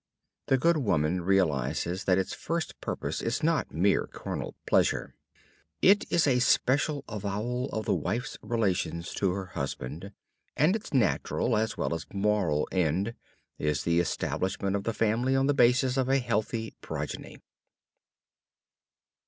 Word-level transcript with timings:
The 0.47 0.57
good 0.57 0.77
woman 0.77 1.21
realizes 1.21 2.05
that 2.05 2.17
its 2.17 2.33
first 2.33 2.81
purpose 2.81 3.21
is 3.21 3.43
not 3.43 3.71
mere 3.71 4.07
carnal 4.07 4.55
pleasure. 4.65 5.13
It 5.79 6.11
is 6.11 6.25
a 6.25 6.39
special 6.39 7.03
avowal 7.07 7.69
of 7.69 7.85
the 7.85 7.93
wife's 7.93 8.35
relations 8.41 9.13
to 9.13 9.33
her 9.33 9.45
husband, 9.53 10.11
and 10.57 10.75
its 10.75 10.91
natural 10.91 11.55
as 11.55 11.77
well 11.77 11.93
as 11.93 12.07
moral 12.11 12.67
end 12.71 13.13
is 13.59 13.83
the 13.83 13.99
establishment 13.99 14.75
of 14.75 14.85
the 14.85 14.93
family 14.95 15.35
on 15.35 15.45
the 15.45 15.53
basis 15.53 15.97
of 15.97 16.09
a 16.09 16.17
healthy 16.17 16.73
progeny. 16.81 17.37